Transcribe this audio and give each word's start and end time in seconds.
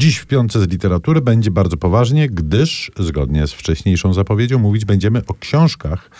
Dziś 0.00 0.16
w 0.16 0.26
piątce 0.26 0.60
z 0.60 0.68
literatury 0.68 1.20
będzie 1.20 1.50
bardzo 1.50 1.76
poważnie, 1.76 2.28
gdyż 2.28 2.90
zgodnie 2.98 3.46
z 3.46 3.52
wcześniejszą 3.52 4.12
zapowiedzią 4.12 4.58
mówić 4.58 4.84
będziemy 4.84 5.22
o 5.26 5.34
książkach, 5.34 6.10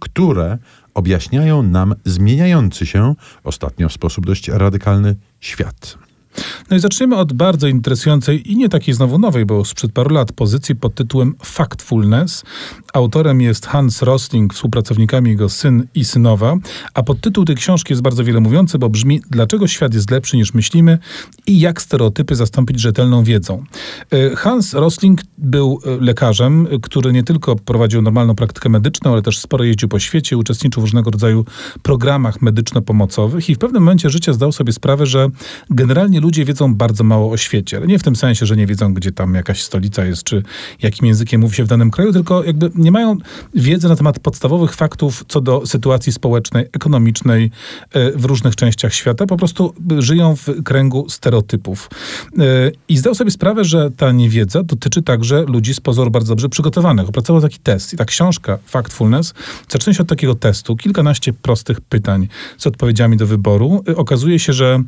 które 0.00 0.58
objaśniają 0.94 1.62
nam 1.62 1.94
zmieniający 2.04 2.86
się 2.86 3.14
ostatnio 3.44 3.88
w 3.88 3.92
sposób 3.92 4.26
dość 4.26 4.48
radykalny 4.48 5.16
świat. 5.40 6.07
No 6.70 6.76
i 6.76 6.80
zaczniemy 6.80 7.16
od 7.16 7.32
bardzo 7.32 7.68
interesującej 7.68 8.52
i 8.52 8.56
nie 8.56 8.68
takiej 8.68 8.94
znowu 8.94 9.18
nowej, 9.18 9.46
bo 9.46 9.64
sprzed 9.64 9.92
paru 9.92 10.14
lat 10.14 10.32
pozycji 10.32 10.76
pod 10.76 10.94
tytułem 10.94 11.34
Factfulness. 11.44 12.44
Autorem 12.94 13.40
jest 13.40 13.66
Hans 13.66 14.02
Rosling, 14.02 14.54
współpracownikami 14.54 15.30
jego 15.30 15.48
syn 15.48 15.86
i 15.94 16.04
synowa, 16.04 16.56
a 16.94 17.02
podtytuł 17.02 17.44
tej 17.44 17.56
książki 17.56 17.92
jest 17.92 18.02
bardzo 18.02 18.24
wiele 18.24 18.40
mówiący, 18.40 18.78
bo 18.78 18.88
brzmi 18.88 19.20
Dlaczego 19.30 19.66
świat 19.66 19.94
jest 19.94 20.10
lepszy 20.10 20.36
niż 20.36 20.54
myślimy 20.54 20.98
i 21.46 21.60
jak 21.60 21.82
stereotypy 21.82 22.36
zastąpić 22.36 22.80
rzetelną 22.80 23.24
wiedzą. 23.24 23.64
E, 24.10 24.36
Hans 24.36 24.74
Rosling 24.74 25.20
był 25.38 25.80
e, 25.86 26.04
lekarzem, 26.04 26.68
który 26.82 27.12
nie 27.12 27.22
tylko 27.22 27.56
prowadził 27.56 28.02
normalną 28.02 28.34
praktykę 28.34 28.68
medyczną, 28.68 29.12
ale 29.12 29.22
też 29.22 29.38
sporo 29.38 29.64
jeździł 29.64 29.88
po 29.88 29.98
świecie, 29.98 30.36
uczestniczył 30.36 30.80
w 30.80 30.84
różnego 30.84 31.10
rodzaju 31.10 31.44
programach 31.82 32.42
medyczno-pomocowych 32.42 33.50
i 33.50 33.54
w 33.54 33.58
pewnym 33.58 33.82
momencie 33.82 34.10
życia 34.10 34.32
zdał 34.32 34.52
sobie 34.52 34.72
sprawę, 34.72 35.06
że 35.06 35.28
generalnie 35.70 36.20
ludzie 36.20 36.27
wiedzą 36.30 36.74
bardzo 36.74 37.04
mało 37.04 37.30
o 37.32 37.36
świecie, 37.36 37.76
ale 37.76 37.86
nie 37.86 37.98
w 37.98 38.02
tym 38.02 38.16
sensie, 38.16 38.46
że 38.46 38.56
nie 38.56 38.66
wiedzą, 38.66 38.94
gdzie 38.94 39.12
tam 39.12 39.34
jakaś 39.34 39.62
stolica 39.62 40.04
jest, 40.04 40.22
czy 40.22 40.42
jakim 40.82 41.06
językiem 41.06 41.40
mówi 41.40 41.56
się 41.56 41.64
w 41.64 41.68
danym 41.68 41.90
kraju, 41.90 42.12
tylko 42.12 42.44
jakby 42.44 42.70
nie 42.74 42.90
mają 42.92 43.16
wiedzy 43.54 43.88
na 43.88 43.96
temat 43.96 44.18
podstawowych 44.18 44.74
faktów 44.74 45.24
co 45.28 45.40
do 45.40 45.66
sytuacji 45.66 46.12
społecznej, 46.12 46.66
ekonomicznej 46.72 47.50
e, 47.92 48.12
w 48.12 48.24
różnych 48.24 48.56
częściach 48.56 48.94
świata. 48.94 49.26
Po 49.26 49.36
prostu 49.36 49.74
żyją 49.98 50.36
w 50.36 50.62
kręgu 50.64 51.08
stereotypów. 51.08 51.90
E, 52.38 52.42
I 52.88 52.96
zdał 52.96 53.14
sobie 53.14 53.30
sprawę, 53.30 53.64
że 53.64 53.90
ta 53.90 54.12
niewiedza 54.12 54.62
dotyczy 54.62 55.02
także 55.02 55.42
ludzi 55.42 55.74
z 55.74 55.80
pozoru 55.80 56.10
bardzo 56.10 56.28
dobrze 56.28 56.48
przygotowanych. 56.48 57.08
Opracował 57.08 57.42
taki 57.42 57.58
test 57.58 57.92
i 57.92 57.96
ta 57.96 58.04
książka 58.04 58.58
Factfulness 58.66 59.34
zaczyna 59.68 59.94
się 59.94 60.02
od 60.02 60.08
takiego 60.08 60.34
testu, 60.34 60.76
kilkanaście 60.76 61.32
prostych 61.32 61.80
pytań 61.80 62.28
z 62.58 62.66
odpowiedziami 62.66 63.16
do 63.16 63.26
wyboru. 63.26 63.84
E, 63.88 63.96
okazuje 63.96 64.38
się, 64.38 64.52
że 64.52 64.82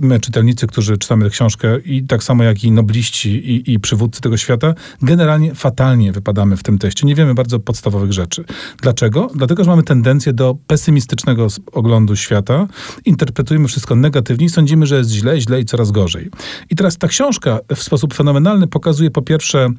my, 0.00 0.20
czytelnicy, 0.20 0.57
którzy 0.66 0.98
czytamy 0.98 1.24
tę 1.24 1.30
książkę 1.30 1.80
i 1.80 2.02
tak 2.02 2.24
samo 2.24 2.44
jak 2.44 2.64
i 2.64 2.72
nobliści 2.72 3.30
i, 3.30 3.72
i 3.72 3.80
przywódcy 3.80 4.20
tego 4.20 4.36
świata, 4.36 4.74
generalnie 5.02 5.54
fatalnie 5.54 6.12
wypadamy 6.12 6.56
w 6.56 6.62
tym 6.62 6.78
teście. 6.78 7.06
Nie 7.06 7.14
wiemy 7.14 7.34
bardzo 7.34 7.60
podstawowych 7.60 8.12
rzeczy. 8.12 8.44
Dlaczego? 8.82 9.30
Dlatego, 9.34 9.64
że 9.64 9.70
mamy 9.70 9.82
tendencję 9.82 10.32
do 10.32 10.56
pesymistycznego 10.66 11.46
oglądu 11.72 12.16
świata, 12.16 12.66
interpretujemy 13.04 13.68
wszystko 13.68 13.96
negatywnie 13.96 14.46
i 14.46 14.48
sądzimy, 14.48 14.86
że 14.86 14.96
jest 14.98 15.10
źle, 15.10 15.40
źle 15.40 15.60
i 15.60 15.64
coraz 15.64 15.90
gorzej. 15.90 16.30
I 16.70 16.76
teraz 16.76 16.98
ta 16.98 17.08
książka 17.08 17.60
w 17.76 17.82
sposób 17.82 18.14
fenomenalny 18.14 18.66
pokazuje 18.66 19.10
po 19.10 19.22
pierwsze, 19.22 19.70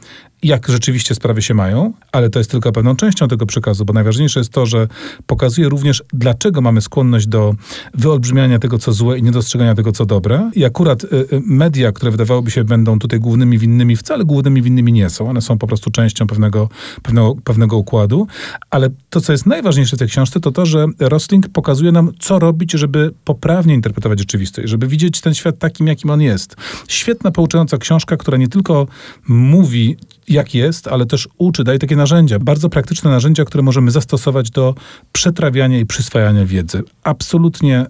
jak 0.44 0.67
rzeczywiście 0.67 1.16
sprawy 1.16 1.41
się 1.41 1.53
mają, 1.53 1.94
ale 2.11 2.30
to 2.30 2.39
jest 2.39 2.52
tylko 2.52 2.72
pewną 2.72 2.95
częścią 2.95 3.27
tego 3.27 3.45
przekazu, 3.45 3.85
bo 3.85 3.94
najważniejsze 3.94 4.39
jest 4.39 4.52
to, 4.52 4.66
że 4.66 4.88
pokazuje 5.27 5.69
również, 5.69 6.03
dlaczego 6.13 6.61
mamy 6.61 6.81
skłonność 6.81 7.27
do 7.27 7.55
wyolbrzymiania 7.94 8.59
tego, 8.59 8.77
co 8.77 8.94
złe 8.94 9.19
i 9.19 9.23
niedostrzegania 9.23 9.75
tego, 9.75 9.91
co 9.91 10.05
dobre. 10.05 10.52
I 10.55 10.59
akurat 10.70 11.03
y, 11.03 11.08
y, 11.08 11.28
media, 11.45 11.92
które 11.92 12.12
wydawałoby 12.12 12.52
się 12.52 12.64
będą 12.64 13.00
tutaj 13.00 13.20
głównymi 13.20 13.58
winnymi, 13.58 13.95
wcale 13.95 14.25
głównymi 14.25 14.62
winnymi 14.62 14.94
nie 14.94 15.09
są. 15.09 15.30
One 15.30 15.42
są 15.42 15.58
po 15.58 15.67
prostu 15.67 15.92
częścią 15.92 16.28
pewnego, 16.28 16.70
pewnego, 17.03 17.36
pewnego 17.44 17.78
układu. 17.78 18.28
Ale 18.70 18.90
to, 19.09 19.22
co 19.22 19.31
jest 19.31 19.45
najważniejsze 19.45 19.95
w 19.95 20.00
tej 20.00 20.08
książce, 20.08 20.40
to 20.40 20.52
to, 20.52 20.66
że 20.66 20.86
Rosling 21.00 21.50
pokazuje 21.50 21.92
nam, 21.92 22.12
co 22.20 22.40
robić, 22.40 22.72
żeby 22.72 23.14
poprawnie 23.25 23.73
interpretować 23.73 24.20
rzeczywistość, 24.20 24.70
żeby 24.70 24.88
widzieć 24.88 25.22
ten 25.22 25.34
świat 25.34 25.59
takim, 25.59 25.88
jakim 25.88 26.09
on 26.09 26.22
jest. 26.22 26.56
Świetna, 26.88 27.31
pouczająca 27.31 27.78
książka, 27.78 28.17
która 28.17 28.38
nie 28.38 28.47
tylko 28.47 28.88
mówi, 29.28 29.97
jak 30.30 30.56
jest, 30.56 30.88
ale 30.88 31.06
też 31.06 31.30
uczy, 31.38 31.64
daje 31.64 31.80
takie 31.80 31.95
narzędzia, 31.95 32.40
bardzo 32.40 32.70
praktyczne 32.70 33.09
narzędzia, 33.09 33.45
które 33.45 33.64
możemy 33.64 33.92
zastosować 33.92 34.50
do 34.52 34.75
przetrawiania 35.12 35.79
i 35.79 35.85
przyswajania 35.85 36.46
wiedzy. 36.46 36.84
Absolutnie 37.03 37.85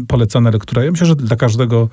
y, 0.00 0.06
polecana 0.08 0.50
lektura. 0.50 0.84
Ja 0.84 0.90
myślę, 0.90 1.06
że 1.06 1.16
dla 1.16 1.36
każdego, 1.36 1.88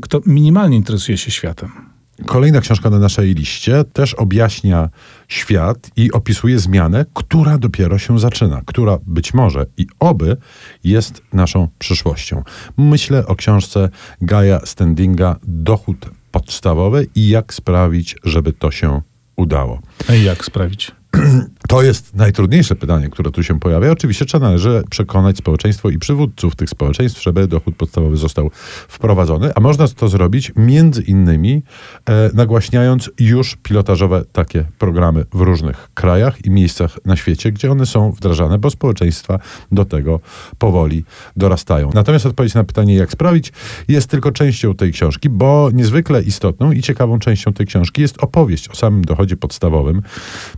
kto 0.00 0.20
minimalnie 0.26 0.76
interesuje 0.76 1.18
się 1.18 1.30
światem. 1.30 1.94
Kolejna 2.26 2.60
książka 2.60 2.90
na 2.90 2.98
naszej 2.98 3.34
liście 3.34 3.84
też 3.84 4.14
objaśnia 4.14 4.88
świat 5.28 5.90
i 5.96 6.12
opisuje 6.12 6.58
zmianę, 6.58 7.06
która 7.14 7.58
dopiero 7.58 7.98
się 7.98 8.18
zaczyna, 8.18 8.62
która 8.66 8.98
być 9.06 9.34
może 9.34 9.66
i 9.76 9.86
oby 9.98 10.36
jest 10.84 11.22
naszą 11.32 11.68
przyszłością. 11.78 12.42
Myślę 12.76 13.26
o 13.26 13.36
książce 13.36 13.88
Gaja 14.20 14.60
Standinga 14.66 15.36
Dochód 15.42 16.10
podstawowy 16.30 17.06
i 17.14 17.28
jak 17.28 17.54
sprawić, 17.54 18.16
żeby 18.24 18.52
to 18.52 18.70
się 18.70 19.02
udało. 19.36 19.80
A 20.08 20.12
jak 20.12 20.44
sprawić? 20.44 20.92
To 21.68 21.82
jest 21.82 22.14
najtrudniejsze 22.14 22.74
pytanie, 22.74 23.08
które 23.08 23.30
tu 23.30 23.42
się 23.42 23.60
pojawia. 23.60 23.90
Oczywiście 23.90 24.24
trzeba 24.24 24.46
należy 24.46 24.82
przekonać 24.90 25.36
społeczeństwo 25.36 25.90
i 25.90 25.98
przywódców 25.98 26.56
tych 26.56 26.70
społeczeństw, 26.70 27.22
żeby 27.22 27.46
dochód 27.46 27.76
podstawowy 27.76 28.16
został 28.16 28.50
wprowadzony, 28.88 29.52
a 29.54 29.60
można 29.60 29.88
to 29.88 30.08
zrobić 30.08 30.52
między 30.56 31.02
innymi 31.02 31.62
e, 32.08 32.30
nagłaśniając 32.34 33.10
już 33.20 33.56
pilotażowe 33.56 34.24
takie 34.32 34.64
programy 34.78 35.24
w 35.32 35.40
różnych 35.40 35.88
krajach 35.94 36.44
i 36.44 36.50
miejscach 36.50 36.98
na 37.04 37.16
świecie, 37.16 37.52
gdzie 37.52 37.70
one 37.72 37.86
są 37.86 38.12
wdrażane, 38.12 38.58
bo 38.58 38.70
społeczeństwa 38.70 39.38
do 39.72 39.84
tego 39.84 40.20
powoli 40.58 41.04
dorastają. 41.36 41.90
Natomiast 41.94 42.26
odpowiedź 42.26 42.54
na 42.54 42.64
pytanie, 42.64 42.94
jak 42.94 43.12
sprawić, 43.12 43.52
jest 43.88 44.10
tylko 44.10 44.32
częścią 44.32 44.74
tej 44.74 44.92
książki, 44.92 45.30
bo 45.30 45.70
niezwykle 45.72 46.22
istotną 46.22 46.72
i 46.72 46.82
ciekawą 46.82 47.18
częścią 47.18 47.52
tej 47.52 47.66
książki 47.66 48.02
jest 48.02 48.22
opowieść 48.22 48.68
o 48.68 48.74
samym 48.74 49.04
dochodzie 49.04 49.36
podstawowym. 49.36 50.02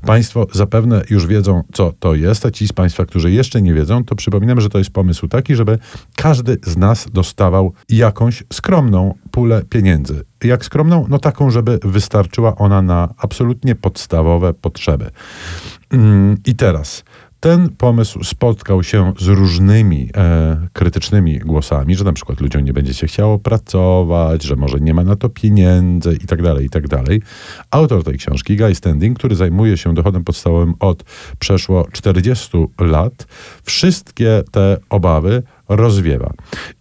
Państwo 0.07 0.47
zapewne 0.53 0.96
już 1.11 1.27
wiedzą, 1.27 1.63
co 1.73 1.93
to 1.99 2.15
jest, 2.15 2.47
a 2.47 2.51
ci 2.51 2.69
z 2.69 2.73
Państwa, 2.73 3.07
którzy 3.07 3.31
jeszcze 3.31 3.63
nie 3.63 3.75
wiedzą, 3.75 4.05
to 4.05 4.15
przypominam, 4.15 4.61
że 4.61 4.69
to 4.69 4.79
jest 4.79 4.91
pomysł 4.91 5.29
taki, 5.29 5.55
żeby 5.55 5.79
każdy 6.17 6.59
z 6.65 6.77
nas 6.77 7.07
dostawał 7.13 7.73
jakąś 7.89 8.45
skromną 8.53 9.15
pulę 9.31 9.63
pieniędzy. 9.71 10.25
Jak 10.45 10.65
skromną? 10.65 11.07
No 11.09 11.19
taką, 11.19 11.51
żeby 11.51 11.79
wystarczyła 11.83 12.57
ona 12.57 12.83
na 12.83 13.15
absolutnie 13.19 13.75
podstawowe 13.75 14.55
potrzeby. 14.55 15.11
Mm, 15.91 16.37
I 16.47 16.55
teraz 16.55 17.05
ten 17.41 17.69
pomysł 17.69 18.25
spotkał 18.25 18.83
się 18.83 19.13
z 19.19 19.27
różnymi 19.27 20.11
e, 20.17 20.69
krytycznymi 20.73 21.39
głosami, 21.39 21.97
że 21.97 22.05
na 22.05 22.13
przykład 22.13 22.41
ludziom 22.41 22.65
nie 22.65 22.73
będzie 22.73 22.95
się 22.95 23.07
chciało 23.07 23.39
pracować, 23.39 24.43
że 24.43 24.57
może 24.57 24.81
nie 24.81 24.95
ma 24.95 25.05
na 25.05 25.17
to 25.17 25.29
pieniędzy 25.29 26.19
i 26.25 26.27
tak 26.27 26.43
dalej, 26.43 26.67
i 26.67 26.71
tak. 26.71 26.87
Autor 27.71 28.05
tej 28.05 28.19
książki, 28.19 28.57
Guy 28.57 28.75
Standing, 28.75 29.19
który 29.19 29.37
zajmuje 29.37 29.77
się 29.77 29.95
dochodem 29.95 30.25
podstawowym 30.25 30.75
od 30.81 31.05
przeszło 31.39 31.87
40 31.93 32.59
lat, 32.81 33.27
wszystkie 33.65 34.43
te 34.51 34.77
obawy 34.91 35.43
rozwiewa. 35.69 36.33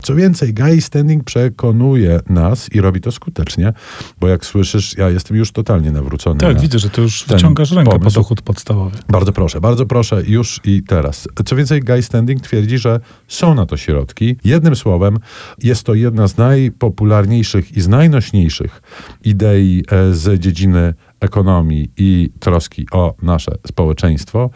Co 0.02 0.16
więcej, 0.16 0.54
Guy 0.54 0.82
Standing 0.82 1.24
przekonuje 1.24 2.20
nas 2.30 2.72
i 2.74 2.82
robi 2.82 3.02
to 3.02 3.12
skutecznie, 3.12 3.74
bo 4.20 4.28
jak 4.28 4.46
słyszysz, 4.46 4.98
ja 4.98 5.10
jestem 5.10 5.38
już 5.38 5.52
totalnie 5.52 5.92
nawrócony. 5.92 6.40
Tak, 6.40 6.60
widzę, 6.60 6.80
że 6.80 6.90
to 6.90 7.02
już 7.02 7.26
wyciągasz 7.28 7.72
rękę 7.72 7.92
pomysł. 7.92 8.16
po 8.16 8.22
dochód 8.22 8.42
podstawowy. 8.42 8.98
Bardzo 9.10 9.32
proszę, 9.32 9.62
bardzo 9.62 9.86
proszę, 9.86 10.24
już 10.28 10.62
i 10.64 10.84
teraz. 10.84 11.28
Co 11.46 11.56
więcej, 11.56 11.82
Guy 11.82 12.04
Standing 12.04 12.42
twierdzi, 12.42 12.78
że 12.78 13.00
są 13.28 13.56
na 13.56 13.66
to 13.66 13.78
środki. 13.78 14.36
Jednym 14.44 14.76
słowem, 14.76 15.18
jest 15.64 15.84
to 15.84 15.94
jedna 15.94 16.28
z 16.28 16.38
najpopularniejszych 16.38 17.78
i 17.78 17.82
z 17.82 17.88
najnośniejszych 17.88 18.82
idei 19.24 19.84
e, 19.92 20.14
z 20.14 20.40
dziedziny 20.40 20.94
ekonomii 21.26 21.92
i 21.98 22.30
troski 22.40 22.88
o 22.92 23.16
nasze 23.22 23.52
społeczeństwo, 23.68 24.50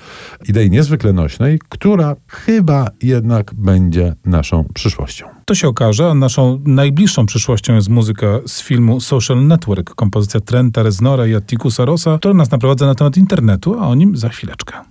idei 0.50 0.70
niezwykle 0.70 1.14
nośnej, 1.14 1.60
która 1.70 2.16
chyba 2.28 2.88
jednak 3.04 3.54
będzie 3.54 4.16
naszą 4.26 4.66
przyszłością. 4.74 5.26
To 5.46 5.56
się 5.56 5.68
okaże, 5.68 6.10
a 6.10 6.14
naszą 6.14 6.62
najbliższą 6.66 7.26
przyszłością 7.26 7.76
jest 7.76 7.90
muzyka 7.90 8.28
z 8.46 8.62
filmu 8.62 9.00
Social 9.00 9.48
Network, 9.48 9.96
kompozycja 9.96 10.40
Trenta 10.40 10.84
Reznora 10.84 11.28
i 11.28 11.36
Attikusa 11.36 11.86
Rossa, 11.86 12.18
która 12.18 12.34
nas 12.34 12.52
naprowadza 12.52 12.86
na 12.86 12.96
temat 12.96 13.18
internetu, 13.18 13.80
a 13.80 13.88
o 13.88 13.96
nim 13.96 14.18
za 14.18 14.30
chwileczkę. 14.30 14.89